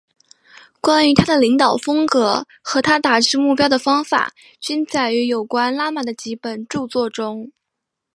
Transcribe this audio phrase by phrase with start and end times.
[0.81, 7.51] 关于他的领导风格和他达至目标的方法均载于有关拉玛的几本着作中。